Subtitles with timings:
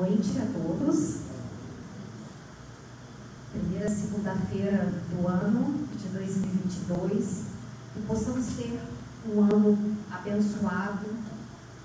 [0.00, 1.16] noite a todos.
[3.52, 7.42] Primeira segunda-feira do ano de 2022.
[7.92, 8.80] Que possamos ter
[9.28, 11.06] um ano abençoado,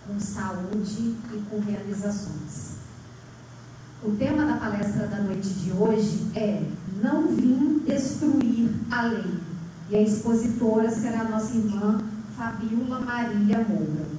[0.07, 2.75] com saúde e com realizações.
[4.01, 6.63] O tema da palestra da noite de hoje é
[7.01, 9.39] Não vim destruir a lei.
[9.89, 12.01] E a expositora será a nossa irmã
[12.37, 14.14] Fabiola Maria Moura.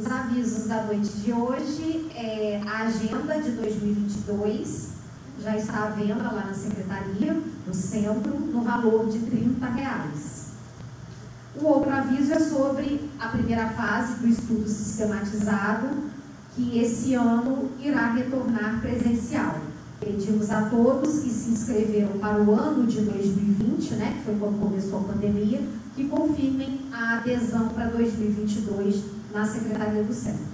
[0.00, 4.92] Os avisos da noite de hoje é a agenda de 2022
[5.42, 7.34] já está à venda lá na secretaria
[7.66, 10.52] do centro no valor de 30 reais.
[11.60, 15.88] O outro aviso é sobre a primeira fase do estudo sistematizado,
[16.54, 19.60] que esse ano irá retornar presencial.
[20.00, 24.58] Pedimos a todos que se inscreveram para o ano de 2020, né, que foi quando
[24.58, 25.60] começou a pandemia,
[25.94, 30.50] que confirmem a adesão para 2022 na Secretaria do Centro.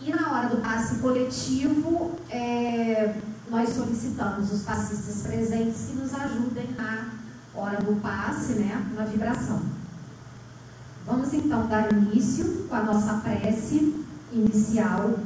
[0.00, 3.16] E na hora do passe coletivo, é,
[3.50, 7.08] nós solicitamos os passistas presentes que nos ajudem na
[7.54, 9.60] hora do passe, né, na vibração.
[11.04, 15.18] Vamos então dar início com a nossa prece inicial,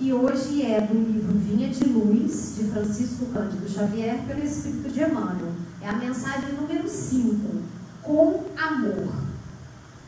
[0.00, 5.02] que hoje é do livro Vinha de Luz, de Francisco Cândido Xavier, pelo Espírito de
[5.02, 5.52] Emmanuel.
[5.82, 7.62] É a mensagem número 5,
[8.00, 9.12] com amor.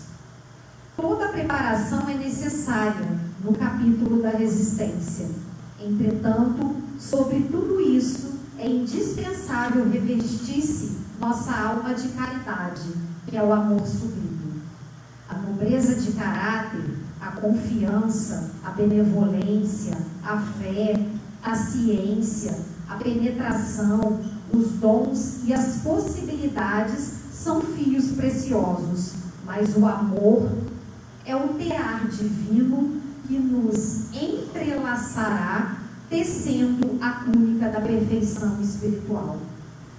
[0.97, 5.29] Toda preparação é necessária no capítulo da resistência
[5.81, 12.93] Entretanto, sobre tudo isso, é indispensável revestir-se nossa alma de caridade,
[13.27, 14.61] que é o amor sublime.
[15.29, 21.01] A nobreza de caráter, a confiança, a benevolência, a fé,
[21.43, 24.21] a ciência, a penetração,
[24.53, 29.13] os dons e as possibilidades são fios preciosos,
[29.45, 30.49] mas o amor
[31.25, 35.77] é o tear divino que nos entrelaçará,
[36.09, 39.37] tecendo a túnica da perfeição espiritual.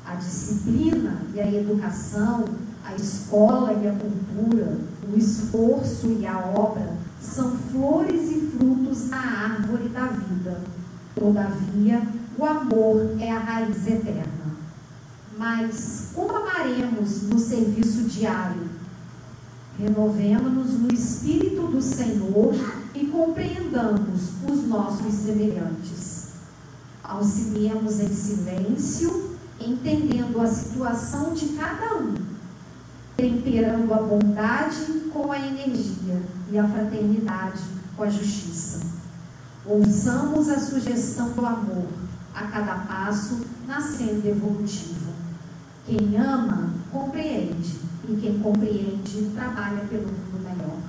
[0.03, 2.45] A disciplina e a educação,
[2.83, 9.17] a escola e a cultura, o esforço e a obra são flores e frutos na
[9.17, 10.61] árvore da vida.
[11.13, 12.01] Todavia,
[12.39, 14.23] o amor é a raiz eterna.
[15.37, 18.69] Mas como amaremos no serviço diário?
[19.77, 22.55] Renovemos-nos no Espírito do Senhor
[22.95, 26.29] e compreendamos os nossos semelhantes.
[27.03, 32.15] Auxiliemos em silêncio, entendendo a situação de cada um,
[33.17, 37.63] temperando a bondade com a energia e a fraternidade
[37.97, 38.79] com a justiça.
[39.65, 41.98] Ouçamos a sugestão do amor
[42.33, 45.11] a cada passo na senda evolutiva.
[45.85, 50.79] Quem ama, compreende, e quem compreende, trabalha pelo mundo melhor.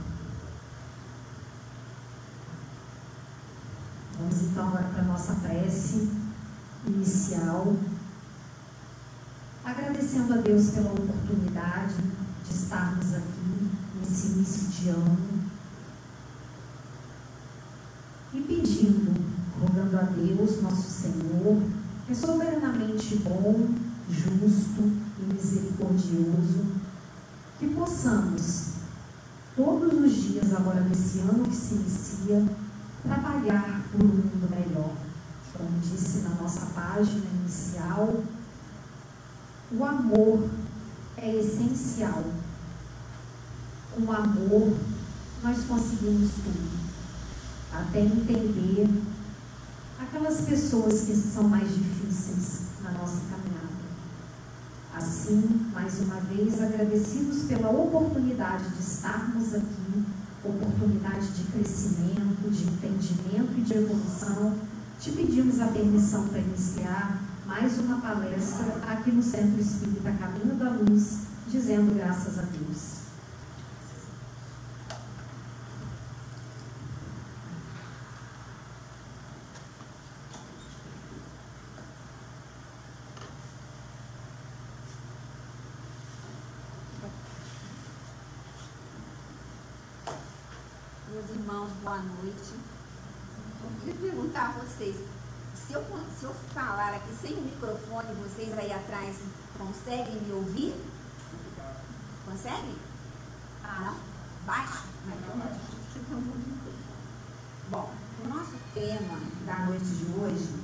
[4.19, 6.11] Vamos então agora para a nossa prece
[6.87, 7.75] inicial,
[9.65, 11.95] agradecendo a Deus pela oportunidade
[12.47, 15.41] de estarmos aqui nesse início de ano
[18.33, 19.10] e pedindo,
[20.01, 21.63] a Deus, nosso Senhor,
[22.09, 23.69] é soberanamente bom,
[24.09, 24.83] justo
[25.19, 26.65] e misericordioso,
[27.59, 28.71] que possamos,
[29.55, 32.47] todos os dias agora desse ano que se inicia,
[33.03, 34.95] trabalhar por um mundo melhor.
[35.53, 38.23] Como disse na nossa página inicial,
[39.71, 40.49] o amor
[41.19, 42.25] é essencial.
[43.95, 44.75] Com amor,
[45.43, 46.81] nós conseguimos tudo.
[47.73, 48.89] Até entender
[50.11, 53.71] aquelas pessoas que são mais difíceis na nossa caminhada.
[54.93, 60.05] Assim, mais uma vez, agradecidos pela oportunidade de estarmos aqui
[60.43, 64.55] oportunidade de crescimento, de entendimento e de evolução,
[64.99, 70.71] te pedimos a permissão para iniciar mais uma palestra aqui no Centro Espírita Caminho da
[70.71, 73.00] Luz, dizendo graças a Deus.
[91.13, 92.55] Meus irmãos, boa noite.
[93.65, 94.95] Eu queria perguntar a vocês,
[95.57, 95.85] se eu,
[96.17, 99.17] se eu falar aqui sem o microfone, vocês aí atrás
[99.59, 100.73] conseguem me ouvir?
[102.25, 102.77] Conseguem?
[103.65, 103.97] Ah, não?
[104.47, 104.85] Baixo?
[107.71, 107.93] Bom,
[108.25, 110.55] o nosso tema da noite de hoje,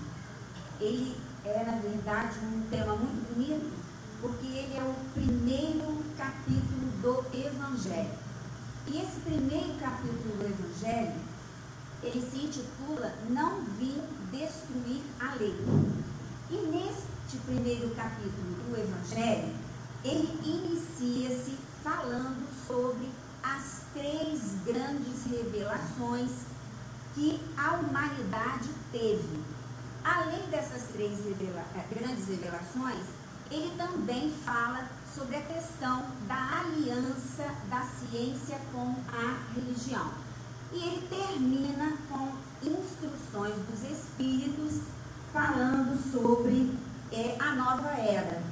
[0.80, 3.72] ele é, na verdade, um tema muito bonito,
[4.20, 8.26] porque ele é o primeiro capítulo do Evangelho.
[8.88, 11.20] E esse primeiro capítulo do Evangelho,
[12.04, 14.00] ele se intitula Não Vim
[14.30, 15.56] Destruir a Lei.
[16.48, 19.52] E neste primeiro capítulo do Evangelho,
[20.06, 23.10] ele inicia-se falando sobre
[23.42, 26.30] as três grandes revelações
[27.14, 29.42] que a humanidade teve.
[30.04, 33.04] Além dessas três revela grandes revelações,
[33.50, 40.12] ele também fala sobre a questão da aliança da ciência com a religião.
[40.72, 42.30] E ele termina com
[42.62, 44.82] instruções dos espíritos
[45.32, 46.72] falando sobre
[47.12, 48.45] é, a nova era.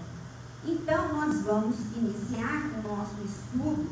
[0.67, 3.87] Então, nós vamos iniciar o nosso estudo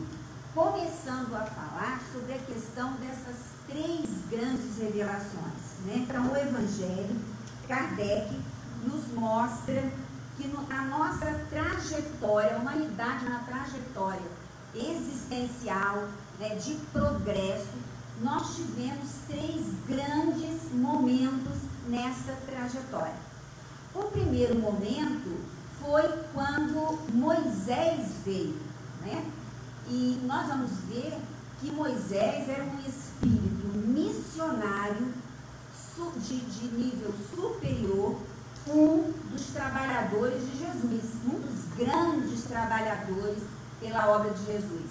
[0.54, 3.36] começando a falar sobre a questão dessas
[3.68, 5.84] três grandes revelações.
[5.84, 5.96] Né?
[5.96, 7.20] Então, o Evangelho,
[7.68, 8.40] Kardec
[8.86, 9.92] nos mostra
[10.38, 14.30] que a nossa trajetória, a humanidade na trajetória
[14.74, 16.08] existencial,
[16.40, 17.76] né, de progresso,
[18.22, 23.32] nós tivemos três grandes momentos nessa trajetória.
[23.94, 25.38] O primeiro momento
[25.82, 26.02] foi
[26.32, 28.58] quando Moisés veio,
[29.02, 29.24] né?
[29.88, 31.18] E nós vamos ver
[31.60, 35.12] que Moisés era um espírito missionário
[36.16, 38.16] de, de nível superior
[38.68, 43.42] um dos trabalhadores de Jesus, um dos grandes trabalhadores
[43.80, 44.90] pela obra de Jesus.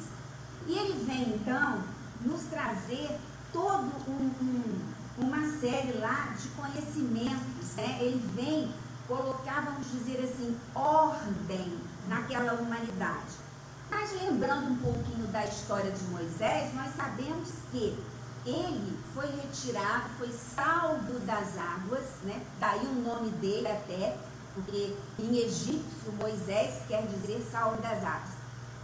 [0.67, 1.81] E ele vem então
[2.21, 3.17] nos trazer
[3.53, 7.75] todo um, um, uma série lá de conhecimentos.
[7.77, 7.97] Né?
[8.01, 8.71] Ele vem
[9.11, 11.77] colocar, vamos dizer assim, ordem
[12.07, 13.41] naquela humanidade.
[13.89, 18.01] Mas lembrando um pouquinho da história de Moisés, nós sabemos que
[18.45, 22.41] ele foi retirado, foi salvo das águas, né?
[22.57, 24.17] daí o nome dele até,
[24.55, 28.31] porque em egípcio Moisés quer dizer salvo das águas.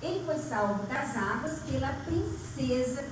[0.01, 3.03] Ele foi salvo das águas pela princesa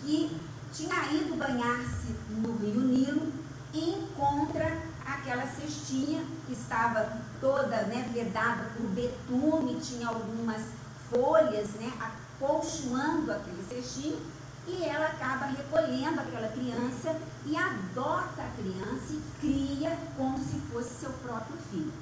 [0.00, 0.40] que
[0.72, 3.32] tinha ido banhar-se no rio Nilo
[3.72, 10.62] e encontra aquela cestinha que estava toda né, vedada por betume, tinha algumas
[11.10, 14.20] folhas né, acolchoando aquele cestinho
[14.66, 21.00] e ela acaba recolhendo aquela criança e adota a criança e cria como se fosse
[21.00, 21.92] seu próprio filho.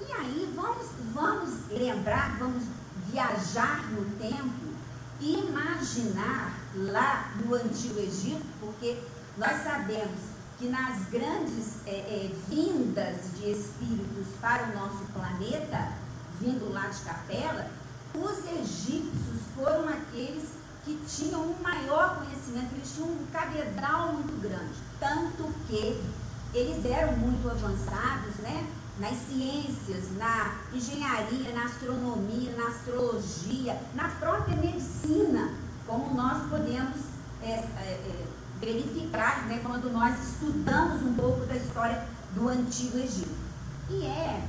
[0.00, 2.64] E aí vamos, vamos lembrar, vamos
[3.06, 4.74] viajar no tempo
[5.20, 9.00] e imaginar lá no Antigo Egito, porque
[9.38, 15.92] nós sabemos que nas grandes é, é, vindas de espíritos para o nosso planeta,
[16.40, 17.70] vindo lá de Capela,
[18.14, 20.50] os egípcios foram aqueles
[20.84, 26.00] que tinham um maior conhecimento, eles tinham um cabedal muito grande, tanto que
[26.52, 28.66] eles eram muito avançados, né?
[28.98, 35.52] Nas ciências, na engenharia, na astronomia, na astrologia, na própria medicina,
[35.84, 36.96] como nós podemos
[37.42, 38.26] é, é, é,
[38.64, 43.34] verificar né, quando nós estudamos um pouco da história do Antigo Egito.
[43.90, 44.42] E é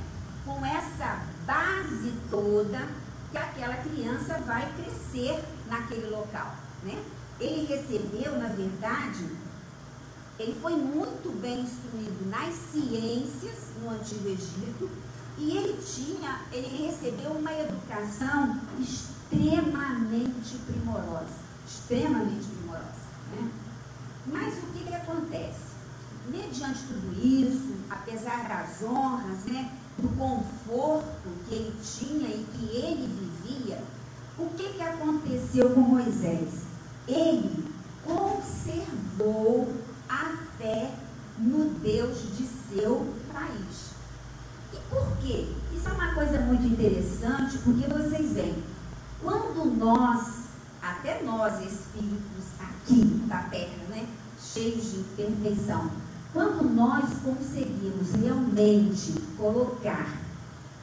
[0.44, 2.88] com essa base toda
[3.30, 6.54] que aquela criança vai crescer naquele local.
[6.82, 7.02] Né?
[7.38, 9.26] Ele recebeu, na verdade,
[10.38, 14.90] ele foi muito bem instruído nas ciências no Antigo Egito
[15.38, 21.26] e ele tinha, ele recebeu uma educação extremamente primorosa,
[21.66, 23.06] extremamente primorosa.
[23.32, 23.50] Né?
[24.26, 25.76] Mas o que, que acontece?
[26.28, 33.32] Mediante tudo isso, apesar das honras, né, do conforto que ele tinha e que ele
[33.44, 33.78] vivia,
[34.38, 36.64] o que, que aconteceu com Moisés?
[37.06, 37.64] Ele
[38.04, 39.72] conservou
[40.08, 40.92] a fé
[41.38, 43.90] no Deus de seu país.
[44.72, 45.48] E por quê?
[45.74, 48.62] Isso é uma coisa muito interessante, porque vocês veem,
[49.22, 50.46] quando nós,
[50.82, 53.05] até nós espíritos aqui
[54.56, 55.90] cheios de imperfeição,
[56.32, 60.08] quando nós conseguimos realmente colocar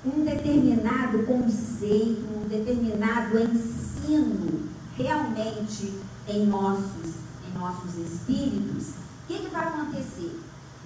[0.05, 5.93] um determinado conceito, um determinado ensino realmente
[6.27, 7.15] em nossos,
[7.47, 10.39] em nossos espíritos, o que, que vai acontecer?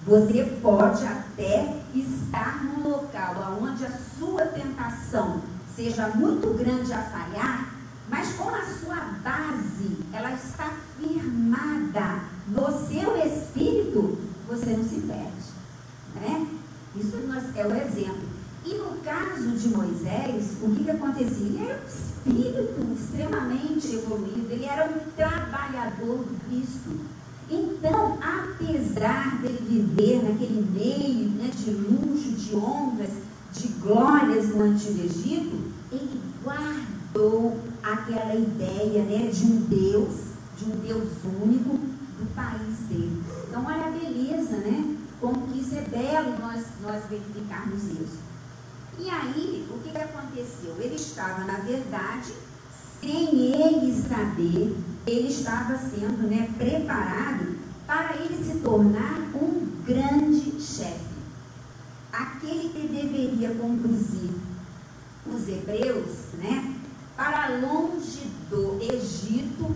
[0.06, 5.42] Você pode até estar num local onde a sua tentação
[5.76, 7.74] seja muito grande a falhar,
[8.08, 15.48] mas como a sua base ela está firmada no seu espírito, você não se perde.
[16.14, 16.46] Né?
[16.96, 17.16] Isso
[17.56, 18.28] é o exemplo.
[18.64, 21.80] E no caso de Moisés, o que, que acontecia?
[22.26, 26.90] Ele era um espírito extremamente evoluído, ele era um trabalhador do Cristo.
[27.50, 33.10] Então, apesar dele viver naquele meio né, de luxo, de honras,
[33.52, 35.58] de glórias no Antigo Egito,
[35.90, 40.14] ele guardou aquela ideia né, de um Deus,
[40.58, 41.08] de um Deus
[41.42, 41.78] único
[42.18, 43.22] do país dele.
[43.48, 44.96] Então, olha a beleza, né?
[45.20, 48.18] Como que isso é belo nós, nós verificarmos isso.
[48.98, 50.76] E aí, o que, que aconteceu?
[50.78, 52.32] Ele estava, na verdade,
[53.00, 57.56] sem ele saber, ele estava sendo né, preparado
[57.86, 61.08] para ele se tornar um grande chefe.
[62.12, 64.30] Aquele que deveria conduzir
[65.26, 66.74] os hebreus né,
[67.16, 69.74] para longe do Egito,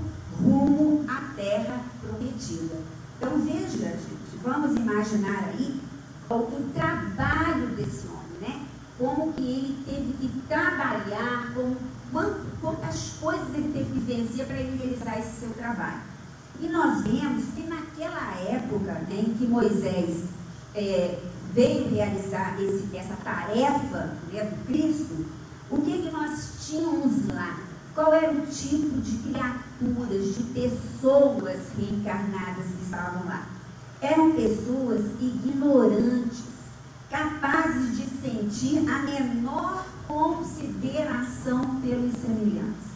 [2.07, 2.77] prometida.
[3.19, 5.81] Então veja, gente, vamos imaginar aí
[6.31, 8.23] o trabalho desse homem
[8.99, 11.77] como que ele teve que trabalhar, como,
[12.61, 16.01] quantas coisas ele teve que vencer para ele realizar esse seu trabalho.
[16.61, 20.25] E nós vemos que naquela época né, em que Moisés
[20.75, 21.19] é,
[21.53, 25.27] veio realizar esse, essa tarefa né, do Cristo,
[25.71, 27.59] o que, que nós tínhamos lá?
[27.95, 29.19] Qual era o tipo de
[29.83, 33.47] de pessoas reencarnadas que estavam lá?
[34.01, 36.45] Eram pessoas ignorantes,
[37.11, 42.93] capazes de sentir a menor consideração pelos semelhantes,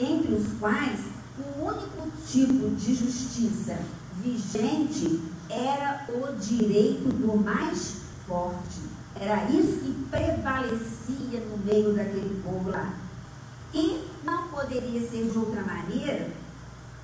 [0.00, 1.00] entre os quais
[1.38, 3.78] o único tipo de justiça
[4.22, 7.96] vigente era o direito do mais
[8.26, 8.80] forte.
[9.18, 12.94] Era isso que prevalecia no meio daquele povo lá.
[13.72, 16.30] E não poderia ser de outra maneira.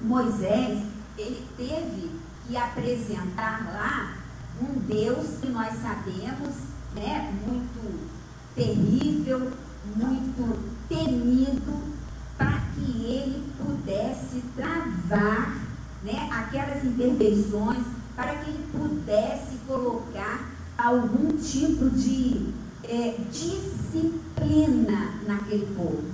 [0.01, 0.83] Moisés,
[1.17, 2.11] ele teve
[2.47, 4.19] que apresentar lá
[4.61, 6.55] um Deus que nós sabemos,
[6.95, 8.11] né, muito
[8.55, 9.51] terrível,
[9.97, 11.95] muito temido,
[12.37, 15.57] para que ele pudesse travar
[16.03, 22.53] né, aquelas imperfeições, para que ele pudesse colocar algum tipo de
[22.85, 26.14] é, disciplina naquele povo.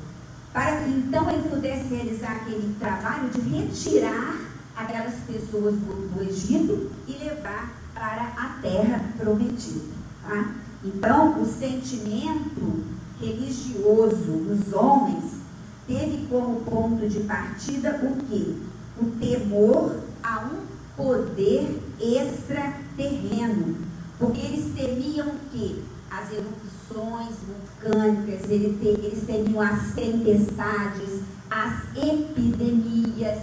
[0.52, 4.40] Para que então ele pudesse realizar aquele trabalho de retirar
[4.76, 9.94] aquelas pessoas do, do Egito e levar para a terra prometida.
[10.22, 10.54] Tá?
[10.84, 12.84] Então, o sentimento
[13.20, 15.40] religioso dos homens
[15.86, 18.54] teve como ponto de partida o quê?
[19.00, 20.60] O temor a um
[20.96, 23.76] poder extraterreno.
[24.18, 25.76] Porque eles temiam o quê?
[26.10, 33.38] As erupções vulcânicas, eles temiam as tempestades, as epidemias.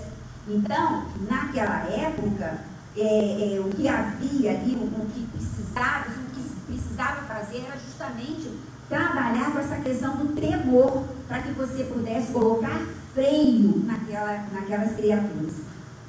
[0.47, 2.62] Então, naquela época,
[2.95, 7.77] é, é, o que havia ali, o, o, que precisava, o que precisava fazer era
[7.77, 8.51] justamente
[8.89, 12.81] trabalhar com essa questão do tremor, para que você pudesse colocar
[13.13, 15.53] freio naquela, naquelas criaturas.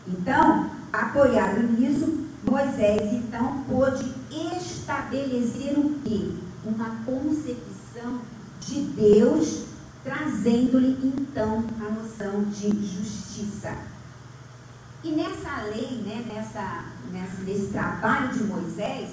[0.06, 6.30] Então, apoiado nisso, Moisés então pôde estabelecer o quê?
[6.64, 8.20] Uma concepção
[8.60, 9.64] de Deus,
[10.04, 13.76] trazendo-lhe então a noção de justiça.
[15.02, 19.10] E nessa lei, né, nessa, nessa, nesse trabalho de Moisés,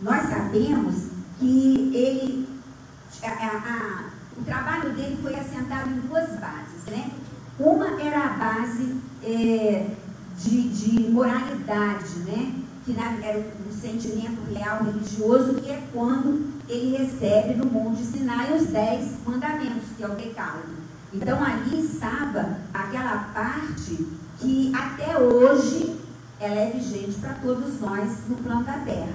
[0.00, 1.06] nós sabemos
[1.38, 2.48] que ele,
[3.22, 6.84] a, a, o trabalho dele foi assentado em duas bases.
[6.86, 7.10] Né?
[7.58, 9.86] Uma era a base é,
[10.36, 12.62] de, de moralidade, né?
[12.84, 18.52] que na, era o sentimento real religioso, que é quando ele recebe no Monte Sinai
[18.56, 20.82] os dez mandamentos, que é o decálogo.
[21.12, 24.06] Então ali estava aquela parte
[24.38, 25.96] que até hoje
[26.40, 29.14] ela é vigente para todos nós no plano da Terra.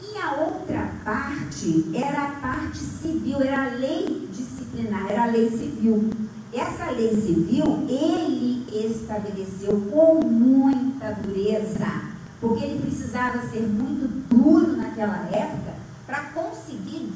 [0.00, 5.50] E a outra parte era a parte civil, era a lei disciplinar, era a lei
[5.50, 6.10] civil.
[6.52, 12.02] Essa lei civil ele estabeleceu com muita dureza,
[12.40, 15.74] porque ele precisava ser muito duro naquela época
[16.06, 16.57] para conseguir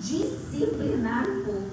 [0.03, 1.71] disciplinar o povo.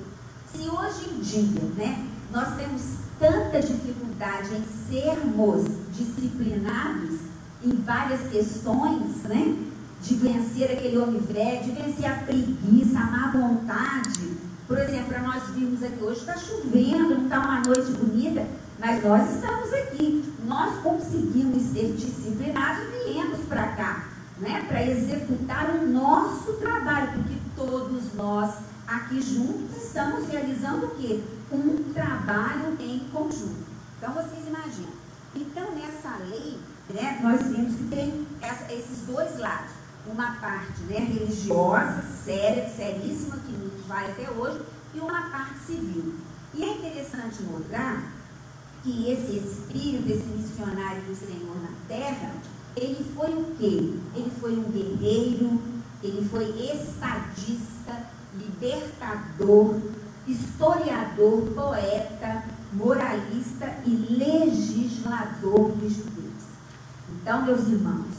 [0.54, 2.82] Se hoje em dia, né, nós temos
[3.20, 7.20] tanta dificuldade em sermos disciplinados
[7.64, 9.58] em várias questões, né?
[10.02, 14.38] de vencer aquele homem velho, de vencer a preguiça, a má vontade.
[14.66, 18.46] Por exemplo, nós vimos aqui hoje, está chovendo, não está uma noite bonita,
[18.80, 20.34] mas nós estamos aqui.
[20.46, 24.08] Nós conseguimos ser disciplinados e viemos para cá,
[24.38, 28.56] né, para executar o nosso trabalho, porque todos nós
[28.88, 31.22] aqui juntos estamos realizando o quê?
[31.52, 33.68] Um trabalho em conjunto.
[33.98, 34.94] Então vocês imaginam.
[35.36, 36.58] Então nessa lei,
[36.90, 39.72] né, nós vimos que tem essa, esses dois lados.
[40.08, 44.62] Uma parte né, religiosa, séria, seríssima, que nos vai até hoje,
[44.96, 46.16] e uma parte civil.
[46.54, 48.10] E é interessante notar
[48.82, 52.32] que esse espírito, esse missionário do Senhor na terra,
[52.78, 54.00] ele foi o quê?
[54.16, 55.62] Ele foi um guerreiro,
[56.02, 59.80] ele foi estadista, libertador,
[60.28, 66.44] historiador, poeta, moralista e legislador dos judeus.
[67.10, 68.16] Então, meus irmãos,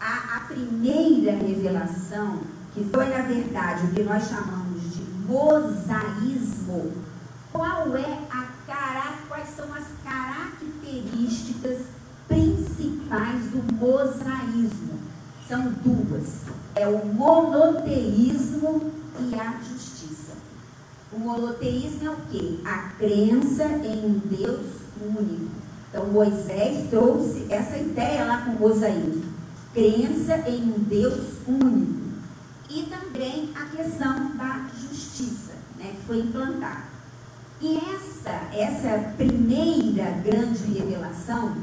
[0.00, 2.40] a, a primeira revelação,
[2.74, 6.92] que foi na verdade o que nós chamamos de mosaísmo,
[7.52, 11.86] qual é a cara, quais são as características
[12.26, 14.98] principais do mosaísmo?
[15.46, 16.61] São duas.
[16.74, 20.32] É o monoteísmo e a justiça.
[21.12, 22.58] O monoteísmo é o quê?
[22.64, 24.66] A crença em um Deus
[25.00, 25.50] único.
[25.90, 29.32] Então Moisés trouxe essa ideia lá com o mosaísmo.
[29.74, 32.02] Crença em um Deus único.
[32.70, 36.84] E também a questão da justiça, né, que foi implantada.
[37.60, 41.56] E essa, essa primeira grande revelação,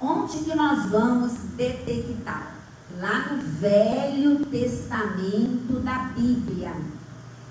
[0.00, 2.57] onde que nós vamos detectar?
[3.00, 6.72] Lá no Velho Testamento da Bíblia.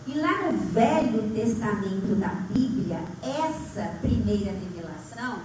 [0.06, 5.40] E lá no Velho Testamento da Bíblia, essa primeira revelação,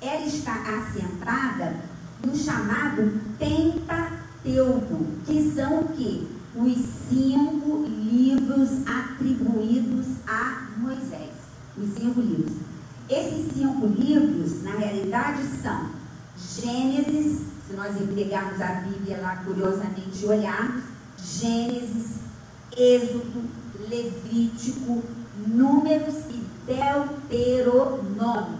[0.00, 1.76] ela está assentada
[2.26, 6.26] no chamado Pentateuco, que são o quê?
[6.54, 6.76] Os
[7.08, 11.42] cinco livros atribuídos a Moisés
[11.76, 12.52] os cinco livros.
[13.08, 15.90] Esses cinco livros, na realidade, são
[16.36, 20.84] Gênesis, se nós pegarmos a Bíblia lá curiosamente e olharmos,
[21.16, 22.18] Gênesis,
[22.76, 23.48] Êxodo,
[23.88, 25.02] Levítico,
[25.46, 28.58] Números e Deuteronômio.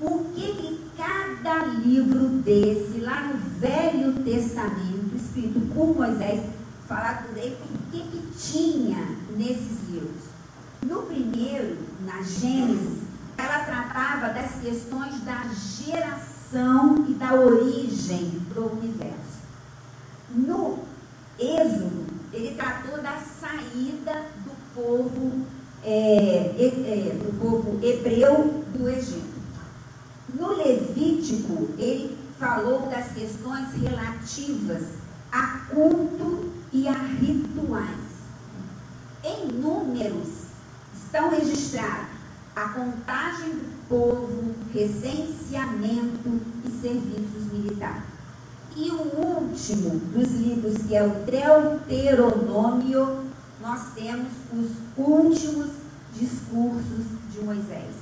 [0.00, 6.42] O que, que cada livro desse, lá no Velho Testamento, escrito por Moisés,
[6.88, 10.32] falado por ele, o que, que tinha nesses livros?
[10.84, 13.04] No primeiro, na Gênesis,
[13.38, 19.42] ela tratava das questões da geração e da origem do universo.
[20.30, 20.80] No
[21.38, 25.46] Êxodo, ele tratou da saída do povo,
[25.82, 29.40] é, é, do povo hebreu do Egito.
[30.34, 34.88] No Levítico, ele falou das questões relativas
[35.30, 37.88] a culto e a rituais.
[39.24, 40.28] Em Números,
[40.94, 42.12] estão registrados
[42.54, 48.02] a contagem do povo, recenseamento e serviços militares.
[48.76, 53.24] E o último dos livros, que é o Deuteronômio,
[53.60, 55.70] nós temos os últimos
[56.18, 57.94] discursos de Moisés.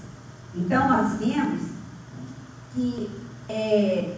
[0.55, 1.63] Então, nós vemos
[2.75, 3.11] que
[3.49, 4.17] é,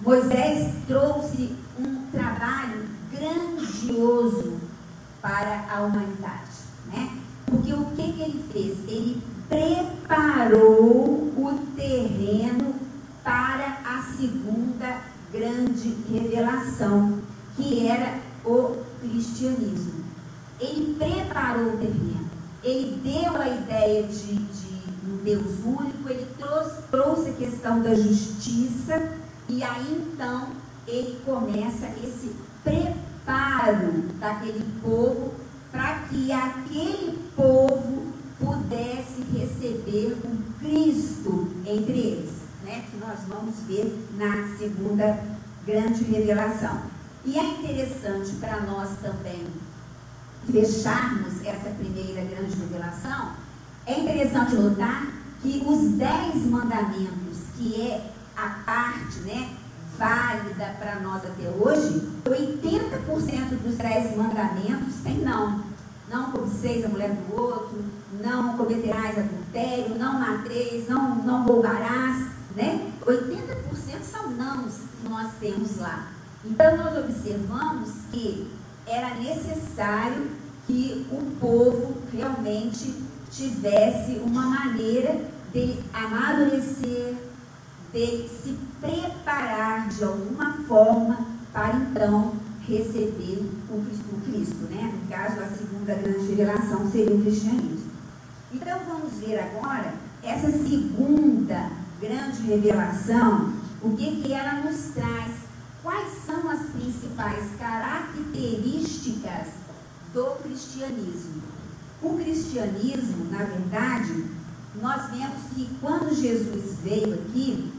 [0.00, 4.58] Moisés trouxe um trabalho grandioso
[5.20, 6.48] para a humanidade.
[6.86, 7.18] Né?
[7.46, 8.78] Porque o que, que ele fez?
[8.88, 9.97] Ele preparou
[11.38, 12.74] o terreno
[13.22, 17.18] para a segunda grande revelação,
[17.56, 20.04] que era o cristianismo.
[20.60, 22.30] Ele preparou o terreno,
[22.64, 24.68] ele deu a ideia de, de
[25.06, 29.12] um Deus único, ele trouxe, trouxe a questão da justiça,
[29.48, 30.48] e aí então
[30.86, 35.34] ele começa esse preparo daquele povo
[35.70, 37.97] para que aquele povo
[38.38, 42.30] pudesse receber um Cristo entre eles,
[42.64, 42.84] né?
[42.90, 45.22] que nós vamos ver na segunda
[45.66, 46.82] grande revelação.
[47.24, 49.46] E é interessante para nós também
[50.50, 53.32] fecharmos essa primeira grande revelação,
[53.86, 55.06] é interessante notar
[55.42, 59.54] que os dez mandamentos, que é a parte né,
[59.98, 65.64] válida para nós até hoje, 80% dos dez mandamentos tem não.
[66.10, 72.90] Não cobiceis a mulher do outro, não cometerás adultério, não matreis, não, não roubarás, né?
[73.04, 76.08] 80% são nãos que nós temos lá.
[76.44, 78.50] Então nós observamos que
[78.86, 80.30] era necessário
[80.66, 82.94] que o povo realmente
[83.30, 85.20] tivesse uma maneira
[85.52, 87.14] de amadurecer,
[87.92, 92.34] de se preparar de alguma forma para então
[92.66, 94.92] receber o Cristo, né?
[95.00, 97.87] No caso, a segunda grande revelação seria o cristianismo.
[98.52, 105.32] Então vamos ver agora essa segunda grande revelação, o que, que ela nos traz,
[105.82, 109.48] quais são as principais características
[110.14, 111.42] do cristianismo.
[112.02, 114.24] O cristianismo, na verdade,
[114.80, 117.72] nós vemos que quando Jesus veio aqui,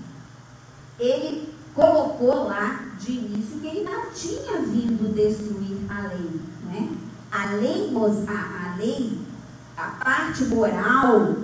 [1.00, 6.42] ele colocou lá de início que ele não tinha vindo destruir a lei.
[6.66, 6.92] Né?
[7.32, 7.92] A lei,
[8.28, 9.20] a, a lei,
[9.80, 11.36] a parte moral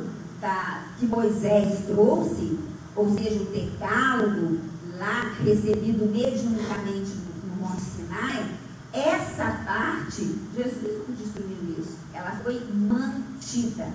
[0.42, 2.60] da, que Moisés trouxe,
[2.94, 4.60] ou seja, o decálogo
[4.98, 8.46] lá recebido mediunicamente no, no Monte Sinai,
[8.92, 13.88] essa parte, Jesus não destruiu isso, ela foi mantida.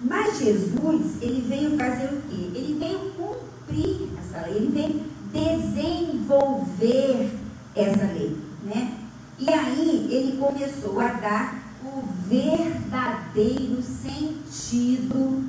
[0.00, 2.52] Mas Jesus, ele veio fazer o quê?
[2.54, 7.36] Ele veio cumprir essa lei, ele veio desenvolver
[7.74, 8.96] essa lei, né?
[9.38, 15.44] E aí ele começou a dar o verdadeiro sentido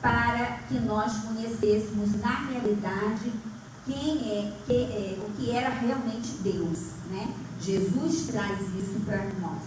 [0.00, 3.32] para que nós conhecêssemos na realidade
[3.86, 6.78] quem é, que, é, o que era realmente Deus,
[7.10, 7.32] né?
[7.60, 9.62] Jesus traz isso para nós.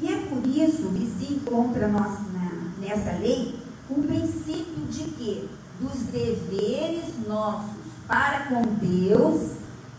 [0.00, 5.48] E é por isso que se encontra nós, na, nessa lei um princípio de que
[5.80, 9.52] dos deveres nossos para com Deus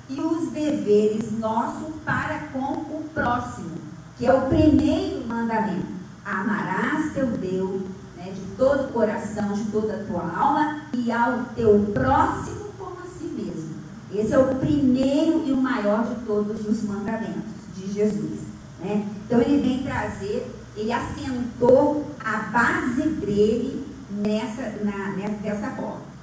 [0.10, 3.78] e os deveres nossos para com o próximo,
[4.18, 5.94] que é o primeiro mandamento.
[6.26, 7.82] Amarás teu Deus
[8.16, 12.98] né, de todo o coração, de toda a tua alma e ao teu próximo como
[13.00, 13.76] a si mesmo.
[14.14, 18.42] Esse é o primeiro e o maior de todos os mandamentos de Jesus.
[18.80, 19.08] Né?
[19.26, 26.14] Então ele vem trazer, ele assentou a base dele nessa, na, nessa, dessa forma.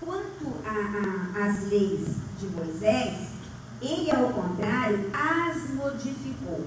[0.00, 0.52] Quanto
[1.34, 2.06] às leis
[2.38, 3.28] de Moisés,
[3.80, 6.66] ele, ao contrário, as modificou,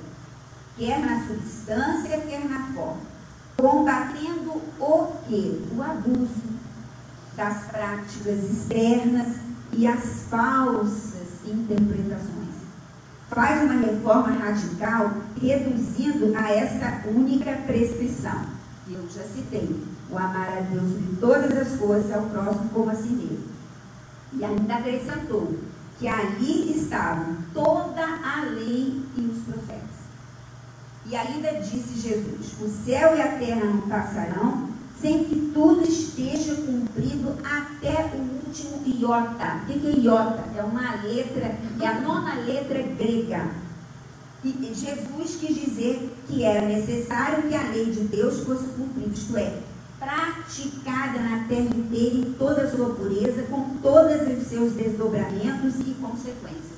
[0.77, 3.01] quer na substância, quer na forma,
[3.57, 5.67] combatendo o que?
[5.75, 6.57] O abuso
[7.35, 9.37] das práticas externas
[9.73, 12.47] e as falsas interpretações.
[13.29, 18.45] Faz uma reforma radical, reduzindo a esta única prescrição.
[18.89, 22.95] Eu já citei o amar a Deus de todas as coisas, ao próximo como a
[22.95, 23.47] si mesmo.
[24.33, 25.59] E ainda acrescentou
[25.99, 29.96] que ali estavam toda a lei e os profetas.
[31.09, 34.67] E ainda disse Jesus: O céu e a terra não passarão,
[34.99, 39.61] sem que tudo esteja cumprido até o último iota.
[39.63, 40.43] O que é iota?
[40.57, 43.51] É uma letra, é a nona letra grega.
[44.43, 49.35] E Jesus quis dizer que era necessário que a lei de Deus fosse cumprida, isto
[49.35, 49.59] é,
[49.99, 55.95] praticada na terra inteira em toda a sua pureza, com todos os seus desdobramentos e
[55.99, 56.77] consequências.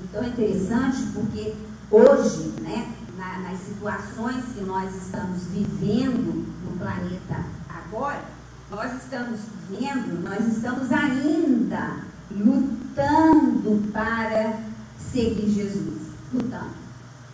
[0.00, 1.54] Então é interessante porque
[1.90, 8.24] hoje, né, na, nas situações que nós estamos vivendo no planeta agora,
[8.70, 11.98] nós estamos vendo, nós estamos ainda
[12.30, 14.58] lutando para
[14.98, 16.08] seguir Jesus.
[16.32, 16.74] Lutando.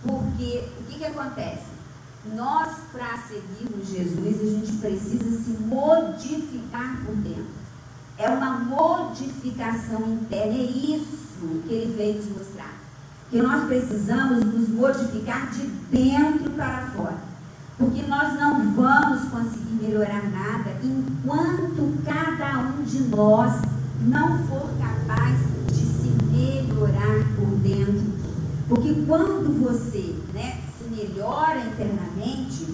[0.03, 1.71] Porque o que, que acontece?
[2.35, 7.61] Nós, para seguirmos Jesus, a gente precisa se modificar por dentro.
[8.19, 12.60] É uma modificação interna, é isso que ele veio nos mostrar.
[13.31, 17.19] Que nós precisamos nos modificar de dentro para fora.
[17.79, 23.63] Porque nós não vamos conseguir melhorar nada enquanto cada um de nós
[24.03, 25.39] não for capaz
[25.69, 28.13] de se melhorar por dentro.
[28.69, 32.67] Porque quando você né, melhora internamente,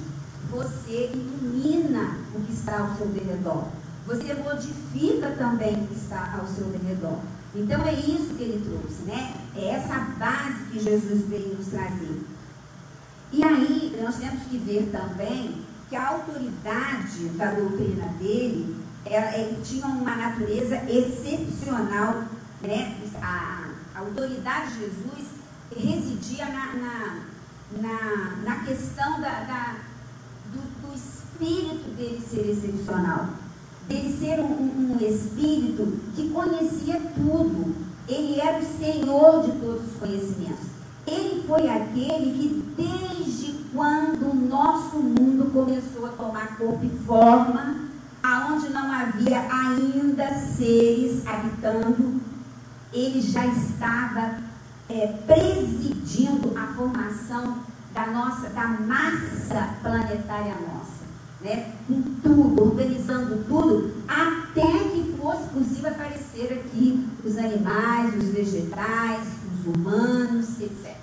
[0.51, 3.69] você ilumina o que está ao seu redor.
[4.07, 7.19] Você modifica também o que está ao seu redor.
[7.57, 9.35] Então é isso que ele trouxe, né?
[9.57, 12.23] É essa base que Jesus veio nos trazer.
[13.33, 19.61] E aí nós temos que ver também que a autoridade da doutrina dele, ela, ele
[19.62, 22.25] tinha uma natureza excepcional,
[22.61, 22.97] né?
[23.23, 25.27] A, a autoridade de Jesus
[25.75, 27.27] residia na, na
[27.73, 29.77] na, na questão da, da
[30.53, 33.31] do, do, espírito dele ser excepcional.
[33.88, 37.75] Dele ser um, um, um espírito que conhecia tudo.
[38.09, 40.66] Ele era o Senhor de todos os conhecimentos.
[41.07, 47.77] Ele foi aquele que, desde quando o nosso mundo começou a tomar corpo e forma,
[48.22, 52.20] aonde não havia ainda seres habitando,
[52.92, 54.38] ele já estava
[54.88, 57.59] é, presidindo a formação
[57.92, 61.06] da nossa, da massa planetária nossa,
[61.40, 61.72] né?
[61.87, 69.75] Com tudo, organizando tudo, até que fosse possível aparecer aqui os animais, os vegetais, os
[69.75, 70.96] humanos, etc.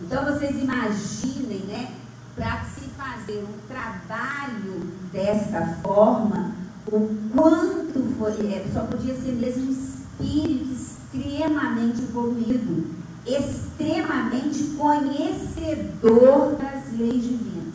[0.00, 1.90] Então vocês imaginem, né?
[2.34, 6.52] Para se fazer um trabalho desta forma,
[6.86, 10.68] o quanto foi, é, só podia ser mesmo um espírito
[11.12, 12.86] extremamente evoluído,
[13.26, 17.67] extremamente conhecedor das leis divinas.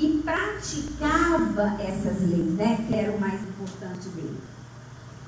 [0.00, 2.86] E praticava essas leis, né?
[2.88, 4.40] Que era o mais importante dele.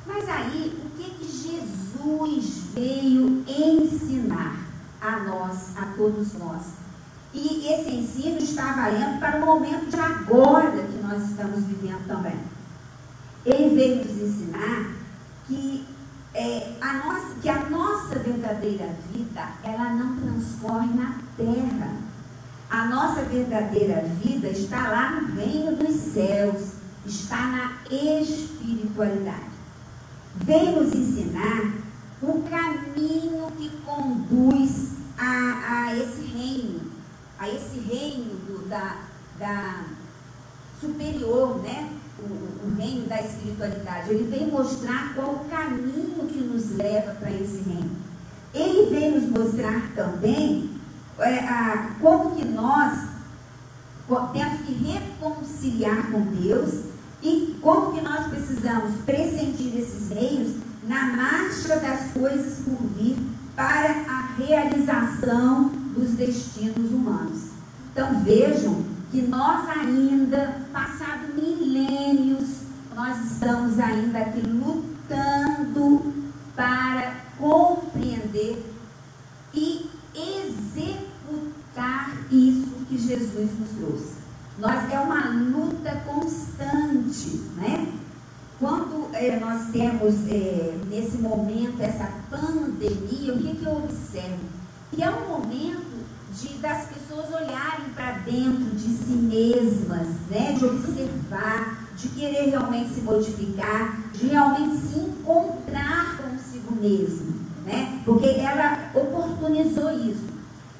[0.06, 4.56] Mas aí, o que, que Jesus veio ensinar
[4.98, 6.62] a nós, a todos nós?
[7.34, 12.38] E esse ensino está valendo para o momento de agora que nós estamos vivendo também.
[13.44, 14.94] Ele veio nos ensinar
[15.46, 15.86] que,
[16.32, 22.11] é, a nossa, que a nossa verdadeira vida, ela não transcorre na terra.
[22.72, 26.72] A nossa verdadeira vida está lá no reino dos céus,
[27.04, 29.52] está na espiritualidade.
[30.36, 31.70] Veio nos ensinar
[32.22, 36.80] o caminho que conduz a, a esse reino,
[37.38, 39.02] a esse reino do, da,
[39.38, 39.84] da
[40.80, 41.90] superior, né?
[42.20, 44.12] o, o reino da espiritualidade.
[44.12, 47.90] Ele vem mostrar qual o caminho que nos leva para esse reino.
[48.54, 50.71] Ele vem nos mostrar também
[52.00, 53.08] como que nós
[54.32, 56.84] temos que reconciliar com Deus
[57.22, 63.16] e como que nós precisamos pressentir esses meios na marcha das coisas por vir
[63.54, 67.42] para a realização dos destinos humanos.
[67.92, 72.62] Então vejam que nós ainda, passado milênios,
[72.94, 76.12] nós estamos ainda aqui lutando
[76.56, 78.66] para compreender
[79.54, 84.22] e executar isso que Jesus nos trouxe.
[84.58, 87.92] Nós é uma luta constante, né?
[88.58, 94.38] Quando é, nós temos é, nesse momento essa pandemia, o que, que eu observo?
[94.92, 95.92] Que é um momento
[96.32, 100.52] de, das pessoas olharem para dentro de si mesmas, né?
[100.56, 107.42] de observar, de querer realmente se modificar, de realmente se encontrar consigo mesmo.
[107.64, 108.00] Né?
[108.04, 108.90] Porque ela
[109.62, 110.26] oportunizou isso.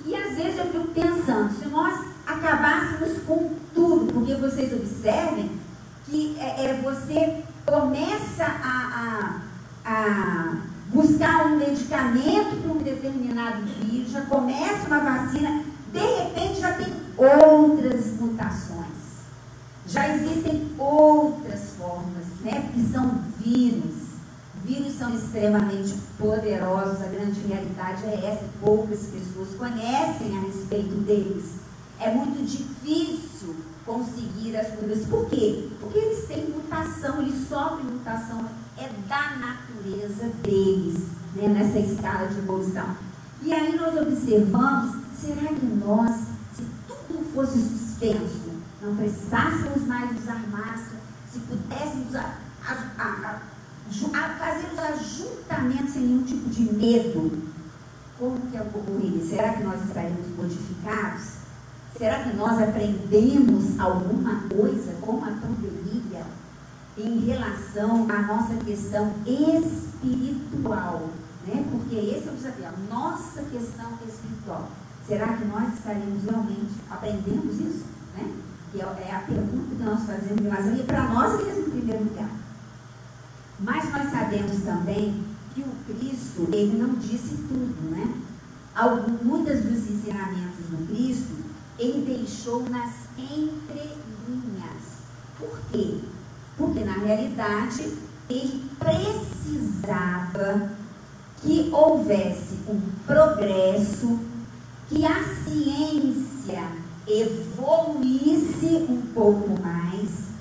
[0.04, 5.50] E às vezes eu fico pensando, se nós acabássemos com tudo, porque vocês observem
[6.06, 9.40] que é, é você começa a,
[9.84, 10.56] a, a
[10.88, 16.92] buscar um medicamento para um determinado vírus, já começa uma vacina, de repente já tem
[17.16, 18.82] outras mutações.
[19.86, 22.70] Já existem outras formas, né?
[22.72, 23.91] Que são vírus.
[25.02, 31.56] São extremamente poderosos, a grande realidade é essa, poucas pessoas conhecem a respeito deles.
[31.98, 35.04] É muito difícil conseguir as curas.
[35.06, 35.70] Por quê?
[35.80, 41.00] Porque eles têm mutação, eles sofrem mutação é da natureza deles,
[41.34, 42.94] né, nessa escala de evolução.
[43.42, 46.12] E aí nós observamos, será que nós,
[46.54, 53.51] se tudo fosse suspenso, não precisássemos mais usar máscara, se pudéssemos a, a, a,
[54.38, 57.42] fazer os ajuntamentos sem nenhum tipo de medo,
[58.18, 59.24] como que ocorreria?
[59.24, 61.22] Será que nós estaríamos modificados?
[61.96, 65.72] Será que nós aprendemos alguma coisa com a pandemia?
[66.96, 71.08] em relação à nossa questão espiritual,
[71.46, 71.64] né?
[71.70, 74.68] Porque esse é o desafio, a nossa questão espiritual.
[75.06, 77.84] Será que nós estaremos realmente aprendendo isso,
[78.16, 78.30] né?
[78.70, 81.70] Que é, é a pergunta que nós fazemos em relação e para nós mesmo em
[81.70, 82.28] primeiro lugar.
[83.60, 88.14] Mas nós sabemos também que o Cristo, ele não disse tudo, né?
[88.74, 91.36] Algum, muitas dos ensinamentos do Cristo,
[91.78, 93.82] ele deixou nas entrelinhas.
[95.38, 95.98] Por quê?
[96.56, 97.92] Porque na realidade
[98.28, 100.70] ele precisava
[101.42, 104.18] que houvesse um progresso,
[104.88, 106.62] que a ciência
[107.06, 110.31] evoluísse um pouco mais,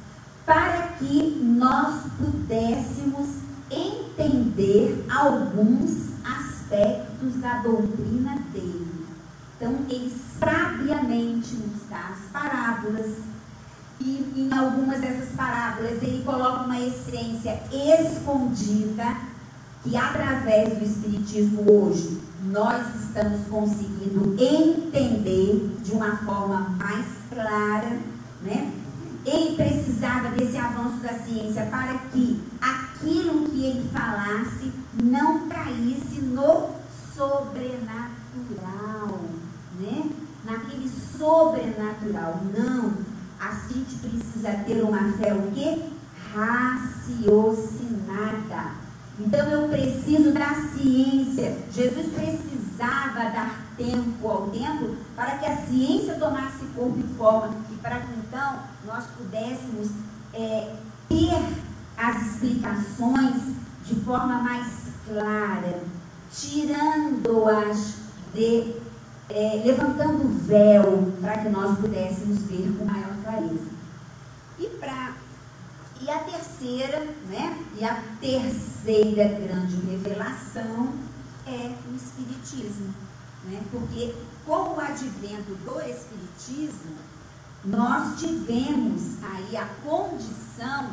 [0.46, 3.28] para que nós pudéssemos
[3.70, 9.06] entender alguns aspectos da doutrina dele.
[9.56, 13.18] Então, ele sabiamente nos dá as parábolas,
[14.00, 19.16] e em algumas dessas parábolas ele coloca uma essência escondida
[19.84, 28.00] que através do Espiritismo hoje nós estamos conseguindo entender de uma forma mais clara,
[28.42, 28.74] né?
[29.26, 36.70] Ele precisava desse avanço da ciência para que aquilo que ele falasse não caísse no
[37.16, 38.10] sobrenatural,
[39.80, 40.10] né?
[40.44, 45.80] Naquele sobrenatural, não a gente precisa ter uma fé o quê?
[46.32, 47.62] Raciocinada.
[49.20, 51.58] Então eu preciso da ciência.
[51.72, 58.00] Jesus precisava dar tempo ao tempo para que a ciência tomasse corpo e forma para
[58.00, 59.90] que então nós pudéssemos
[60.34, 60.76] é,
[61.10, 64.68] ter as explicações de forma mais
[65.08, 65.84] clara,
[66.32, 67.96] tirando-as
[68.34, 68.82] de.
[69.30, 73.70] É, levantando o véu para que nós pudéssemos ver com maior clareza.
[74.60, 75.14] E, pra,
[76.02, 77.58] e a terceira, né?
[77.80, 80.94] E a terceira grande revelação
[81.48, 82.94] é o Espiritismo.
[83.46, 83.62] Né?
[83.72, 84.14] Porque
[84.46, 86.98] com o advento do Espiritismo,
[87.64, 90.88] nós tivemos aí a condição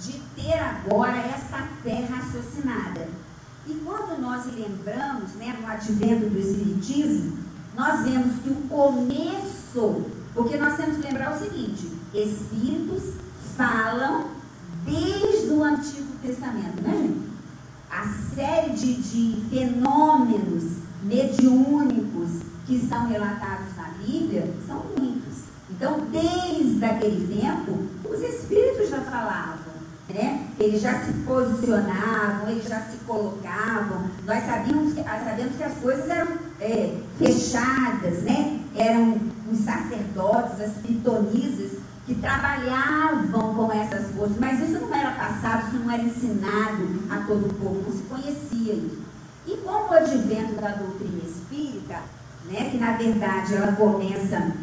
[0.00, 3.08] de ter agora essa fé raciocinada.
[3.66, 7.38] E quando nós lembramos, né, no advento do Espiritismo,
[7.76, 13.14] nós vemos que o começo, porque nós temos que lembrar o seguinte: Espíritos
[13.56, 14.30] falam
[14.84, 17.28] desde o Antigo Testamento, né, gente?
[17.90, 25.17] A série de, de fenômenos mediúnicos que estão relatados na Bíblia são muitos.
[25.78, 29.78] Então, desde aquele tempo, os espíritos já falavam.
[30.08, 30.48] Né?
[30.58, 34.10] Eles já se posicionavam, eles já se colocavam.
[34.26, 38.60] Nós sabíamos que, sabemos que as coisas eram é, fechadas, né?
[38.74, 39.20] eram
[39.52, 45.84] os sacerdotes, as pitonisas, que trabalhavam com essas forças, mas isso não era passado, isso
[45.84, 49.02] não era ensinado a todo o povo, não se conhecia isso.
[49.46, 52.00] E com o advento da doutrina espírita,
[52.50, 54.54] né, que na verdade ela começa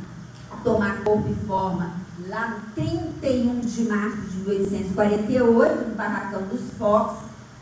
[0.63, 7.19] tomar corpo e forma lá no 31 de março de 1848, no Barracão dos Fox,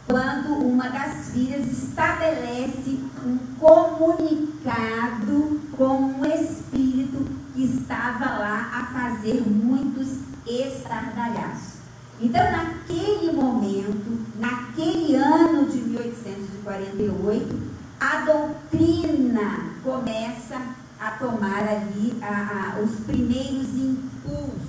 [0.07, 9.41] quando uma das filhas estabelece um comunicado com um espírito que estava lá a fazer
[9.47, 11.73] muitos estardalhaços.
[12.21, 22.79] Então, naquele momento, naquele ano de 1848, a doutrina começa a tomar ali a, a,
[22.79, 24.63] os primeiros impulsos.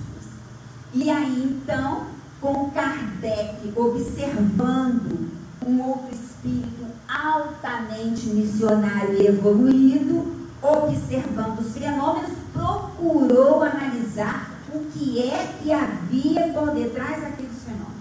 [0.92, 2.09] E aí, então,
[2.40, 5.31] com Kardec observando
[5.64, 15.55] um outro espírito altamente missionário e evoluído, observando os fenômenos, procurou analisar o que é
[15.62, 17.94] que havia por detrás daqueles fenômenos.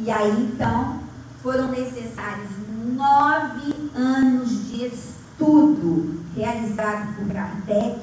[0.00, 0.98] E aí, então,
[1.40, 2.50] foram necessários
[2.96, 5.13] nove anos de estudo
[6.36, 8.00] realizado por Kardec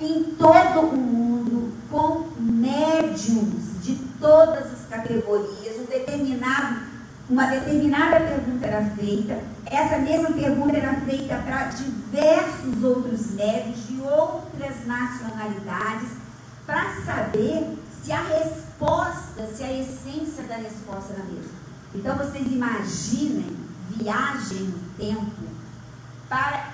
[0.00, 6.80] em todo o mundo, com médiums de todas as categorias, um determinado,
[7.30, 14.00] uma determinada pergunta era feita, essa mesma pergunta era feita para diversos outros médios de
[14.02, 16.10] outras nacionalidades,
[16.66, 21.64] para saber se a resposta, se a essência da resposta era a mesma.
[21.94, 23.56] Então vocês imaginem
[23.90, 25.53] viagem no tempo
[26.28, 26.72] para.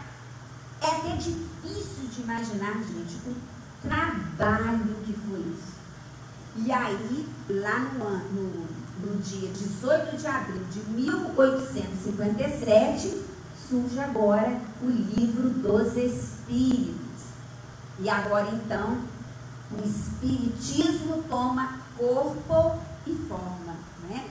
[0.83, 3.37] É até difícil de imaginar, gente, o
[3.83, 5.75] trabalho que foi isso.
[6.57, 8.67] E aí, lá no, no,
[9.05, 13.23] no dia 18 de abril de 1857,
[13.69, 16.99] surge agora o livro dos Espíritos.
[17.99, 18.99] E agora então
[19.71, 23.77] o Espiritismo toma corpo e forma.
[24.09, 24.31] Né?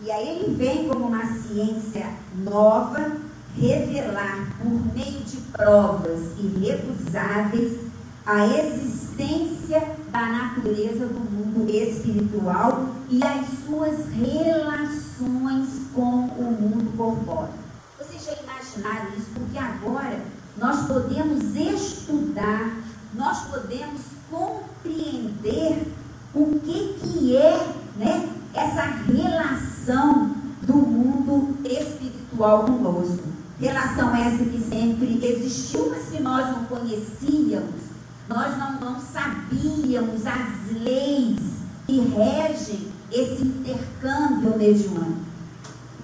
[0.00, 3.16] E aí ele vem como uma ciência nova
[3.56, 7.90] revelar por meio de provas irrecusáveis
[8.26, 17.54] a existência da natureza do mundo espiritual e as suas relações com o mundo corpóreo.
[17.98, 19.30] Vocês já imaginaram isso?
[19.34, 20.20] Porque agora
[20.56, 22.76] nós podemos estudar,
[23.14, 25.86] nós podemos compreender
[26.34, 33.39] o que, que é né, essa relação do mundo espiritual conosco.
[33.60, 37.80] Relação essa que sempre existiu, mas que nós não conhecíamos,
[38.28, 41.40] nós não, não sabíamos as leis
[41.86, 45.20] que regem esse intercâmbio mediúnico.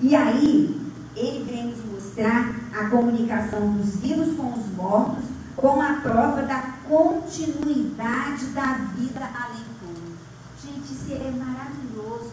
[0.00, 0.80] E aí,
[1.16, 5.24] ele vem nos mostrar a comunicação dos vivos com os mortos
[5.56, 10.16] com a prova da continuidade da vida além do túmulo.
[10.62, 12.32] Gente, isso é maravilhoso.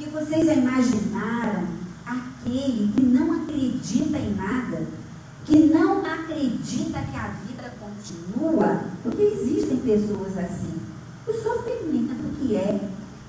[0.00, 1.68] E vocês já imaginaram
[2.06, 3.01] aquele que
[4.02, 4.86] acredita em nada,
[5.44, 8.84] que não acredita que a vida continua?
[9.02, 10.80] Porque existem pessoas assim.
[11.26, 12.80] O sofrimento que é.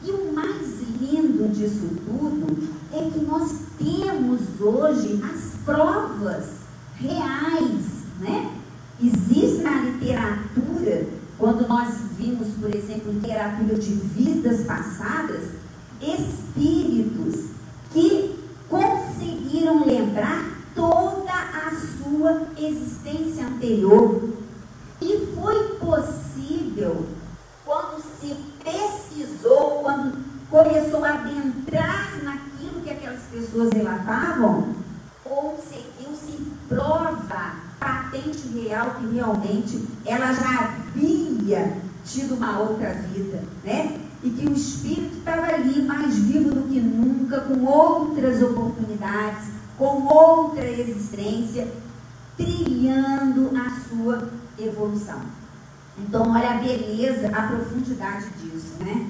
[0.05, 2.57] E o mais lindo disso tudo
[2.91, 6.45] é que nós temos hoje as provas
[6.95, 7.85] reais,
[8.19, 8.51] né?
[9.01, 11.07] Existe na literatura,
[11.37, 15.43] quando nós vimos, por exemplo, literatura de vidas passadas,
[16.01, 17.51] espíritos
[17.91, 18.35] que
[18.69, 23.45] conseguiram lembrar toda a sua existência
[25.01, 27.07] E foi possível
[27.65, 34.75] quando se pesquisou, quando começou a adentrar naquilo que aquelas pessoas relatavam,
[35.23, 43.99] conseguiu-se prova patente real que realmente ela já havia tido uma outra vida, né?
[44.21, 49.47] E que o espírito estava ali mais vivo do que nunca, com outras oportunidades,
[49.77, 51.67] com outra existência,
[52.37, 54.29] trilhando a sua
[54.59, 55.21] evolução.
[55.97, 59.07] Então, olha a beleza, a profundidade disso, né?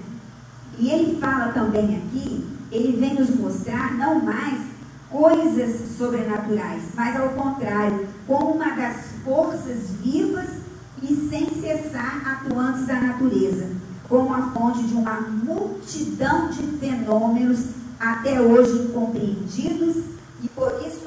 [0.78, 4.74] E ele fala também aqui, ele vem nos mostrar não mais
[5.10, 10.50] coisas sobrenaturais, mas ao contrário, como uma das forças vivas
[11.02, 13.70] e sem cessar atuantes da natureza,
[14.10, 17.66] como a fonte de uma multidão de fenômenos
[18.00, 19.98] até hoje incompreendidos
[20.42, 21.03] e por isso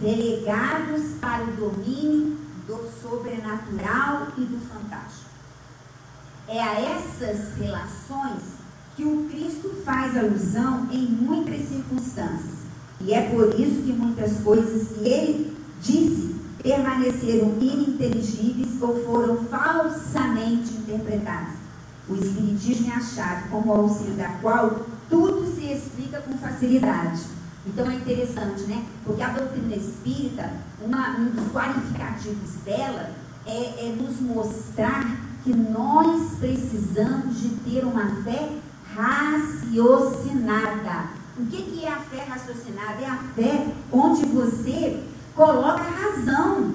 [0.00, 5.30] relegados para o domínio do sobrenatural e do fantástico.
[6.48, 8.42] É a essas relações
[8.96, 12.60] que o Cristo faz alusão em muitas circunstâncias.
[13.00, 20.72] E é por isso que muitas coisas que ele disse permaneceram ininteligíveis ou foram falsamente
[20.72, 21.54] interpretadas.
[22.08, 27.90] O Espiritismo é a chave, como auxílio da qual tudo se explica com facilidade então
[27.90, 28.84] é interessante, né?
[29.04, 30.50] Porque a doutrina espírita,
[30.80, 33.10] uma, um dos qualificativos dela
[33.46, 38.48] é, é nos mostrar que nós precisamos de ter uma fé
[38.94, 40.40] raciocinada.
[41.38, 43.00] O que, que é a fé raciocinada?
[43.00, 45.02] É a fé onde você
[45.34, 46.74] coloca razão.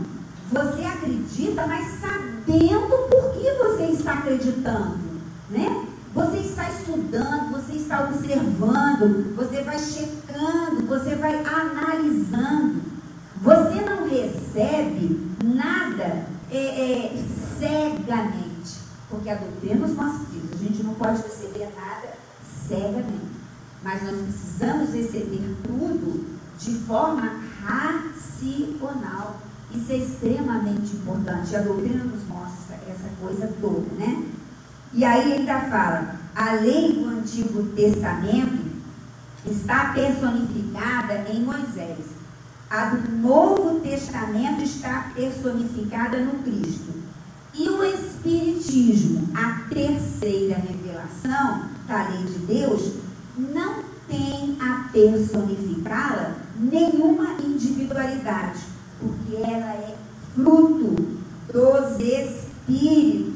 [0.52, 5.00] Você acredita, mas sabendo por que você está acreditando,
[5.50, 5.88] né?
[6.16, 12.82] Você está estudando, você está observando, você vai checando, você vai analisando.
[13.42, 17.26] Você não recebe nada é, é,
[17.60, 18.80] cegamente.
[19.10, 20.54] Porque a doutrina nos isso.
[20.54, 22.14] A gente não pode receber nada
[22.66, 23.36] cegamente.
[23.84, 26.26] Mas nós precisamos receber tudo
[26.58, 27.30] de forma
[27.62, 29.42] racional.
[29.70, 31.54] Isso é extremamente importante.
[31.58, 34.24] A doutrina nos mostra essa coisa toda, né?
[34.96, 38.66] E aí ele ainda fala: a lei do Antigo Testamento
[39.46, 42.16] está personificada em Moisés.
[42.70, 46.94] A do Novo Testamento está personificada no Cristo.
[47.54, 52.94] E o Espiritismo, a terceira revelação da lei de Deus,
[53.38, 58.62] não tem a personificá-la nenhuma individualidade,
[59.00, 59.96] porque ela é
[60.34, 60.96] fruto
[61.52, 63.35] dos Espíritos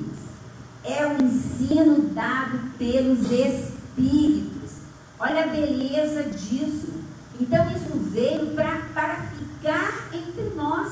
[0.91, 4.71] é o ensino dado pelos Espíritos.
[5.19, 6.87] Olha a beleza disso.
[7.39, 10.91] Então, isso veio pra, para ficar entre nós,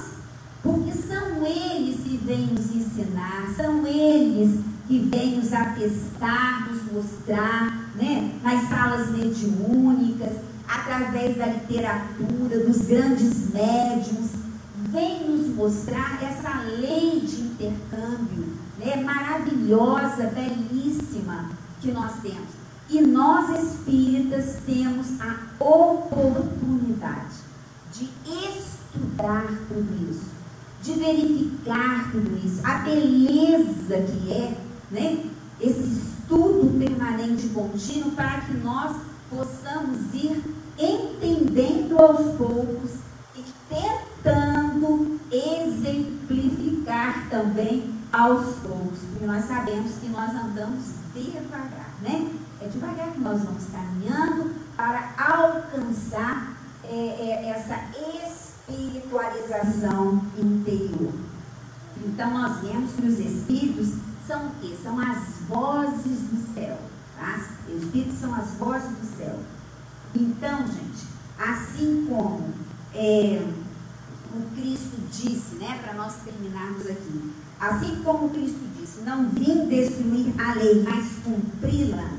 [0.62, 7.91] porque são eles que vêm nos ensinar, são eles que vêm nos atestar, nos mostrar,
[7.95, 10.38] né, nas salas mediúnicas,
[10.68, 14.32] através da literatura, dos grandes médiums,
[14.89, 21.49] vem nos mostrar essa lei de intercâmbio né, maravilhosa, belíssima
[21.82, 22.57] que nós temos.
[22.89, 27.36] E nós espíritas temos a oportunidade
[27.91, 30.28] de estudar tudo isso,
[30.82, 34.57] de verificar tudo isso, a beleza que é
[34.89, 35.25] né,
[35.59, 38.95] esse estudo permanente contínuo para que nós
[39.30, 40.41] possamos ir
[40.80, 42.91] entendendo aos poucos
[43.36, 52.34] e tentando exemplificar também aos poucos, porque nós sabemos que nós andamos devagar, né?
[52.59, 57.80] É devagar que nós vamos caminhando para alcançar é, é, essa
[58.68, 61.13] espiritualização interior.
[62.03, 63.89] Então nós vemos que os espíritos
[64.26, 64.76] são o quê?
[64.82, 66.80] São as vozes do céu.
[67.20, 67.39] Tá?
[67.70, 69.39] Os espíritos são as vozes do céu.
[70.15, 71.05] Então, gente,
[71.38, 72.51] assim como
[72.95, 73.47] é,
[74.34, 80.34] o Cristo disse, né, para nós terminarmos aqui, Assim como Cristo disse, não vim destruir
[80.39, 82.10] a lei, mas cumpri-la.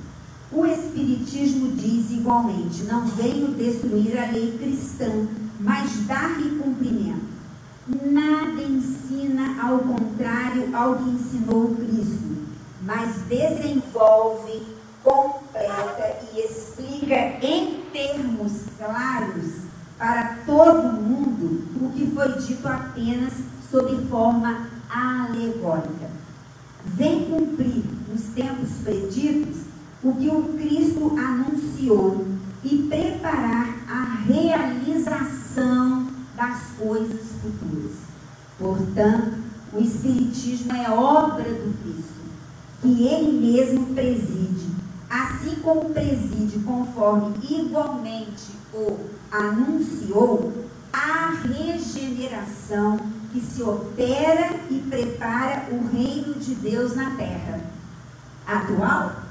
[0.50, 5.28] O Espiritismo diz igualmente, não venho destruir a lei cristã,
[5.60, 7.28] mas dar-lhe cumprimento.
[7.86, 12.46] Nada ensina ao contrário ao que ensinou Cristo,
[12.82, 14.62] mas desenvolve,
[15.04, 23.34] completa e explica em termos claros para todo mundo o que foi dito apenas
[23.70, 26.10] sob forma alegórica.
[26.84, 29.62] Vem cumprir nos tempos preditos
[30.02, 32.26] o que o Cristo anunciou
[32.64, 37.92] e preparar a realização das coisas futuras.
[38.58, 39.38] Portanto,
[39.72, 42.18] o Espiritismo é obra do Cristo,
[42.80, 44.68] que ele mesmo preside,
[45.10, 48.98] assim como preside, conforme igualmente o
[49.30, 50.52] anunciou,
[50.92, 52.98] a regeneração
[53.32, 57.60] que se opera e prepara o reino de Deus na terra.
[58.46, 59.22] Atual?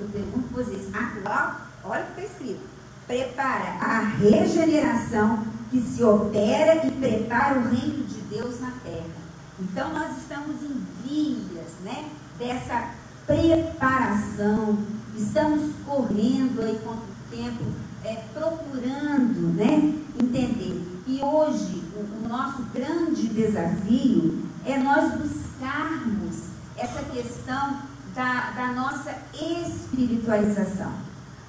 [0.00, 1.60] Eu pergunto para vocês, atual?
[1.84, 2.60] Olha o que está escrito.
[3.06, 9.26] Prepara a regeneração que se opera e prepara o reino de Deus na terra.
[9.58, 12.90] Então nós estamos em vias, né, dessa
[13.26, 14.78] preparação.
[15.16, 17.64] Estamos correndo aí quanto tempo,
[18.04, 20.85] é, procurando, né, entender.
[21.06, 26.46] E hoje o, o nosso grande desafio é nós buscarmos
[26.76, 27.78] essa questão
[28.12, 30.92] da, da nossa espiritualização.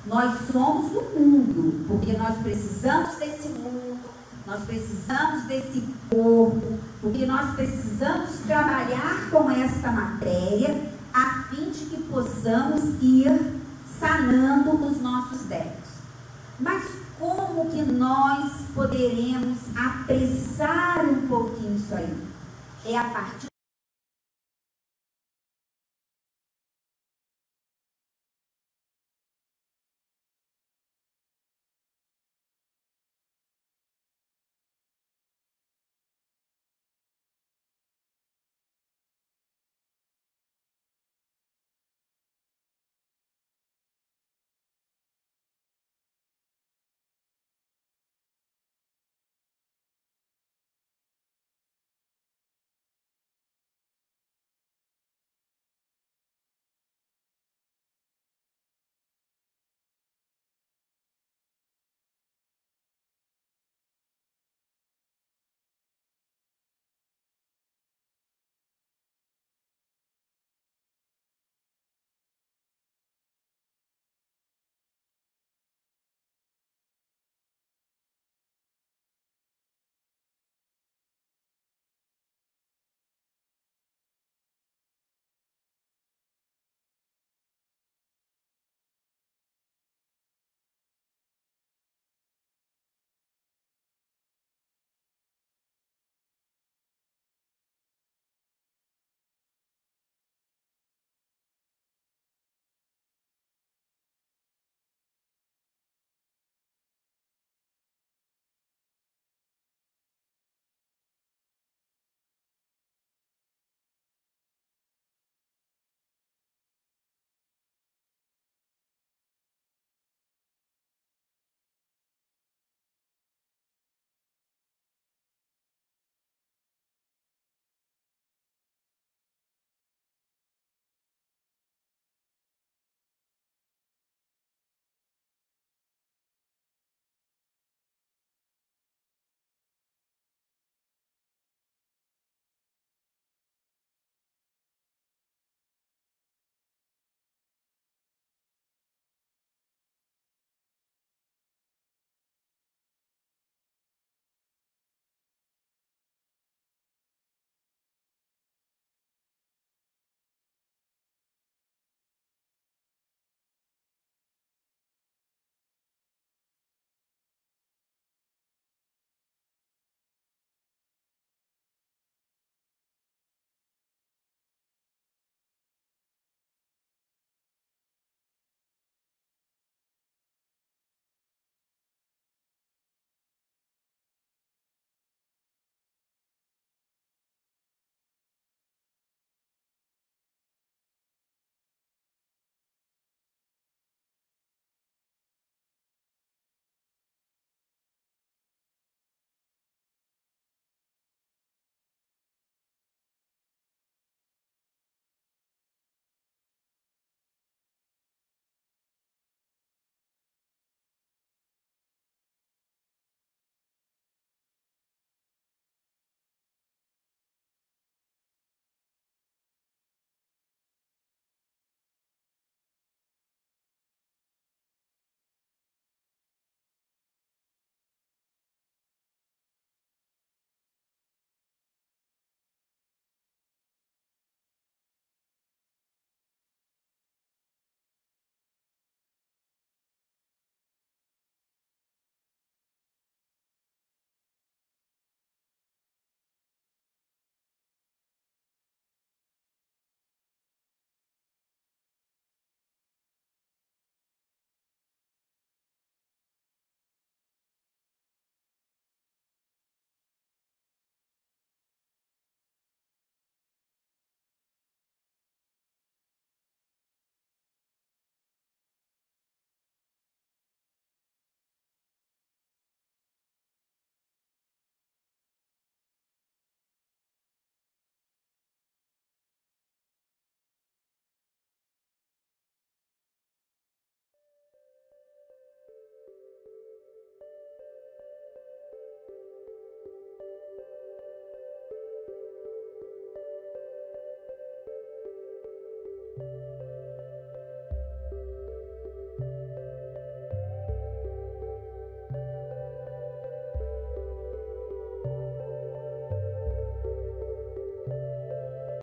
[0.05, 3.99] Nós somos o mundo, porque nós precisamos desse mundo,
[4.45, 10.81] nós precisamos desse corpo, porque nós precisamos trabalhar com esta matéria
[11.13, 13.59] a fim de que possamos ir
[13.99, 15.89] sanando os nossos débitos.
[16.59, 16.83] Mas
[17.19, 22.27] como que nós poderemos apressar um pouquinho isso aí?
[22.85, 23.47] É a partir